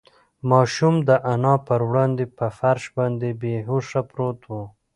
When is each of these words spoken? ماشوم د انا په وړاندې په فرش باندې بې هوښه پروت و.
ماشوم 0.49 0.95
د 1.09 1.09
انا 1.33 1.53
په 1.67 1.75
وړاندې 1.89 2.23
په 2.37 2.45
فرش 2.57 2.83
باندې 2.97 3.29
بې 3.41 3.53
هوښه 3.67 4.01
پروت 4.11 4.39
و. 4.45 4.51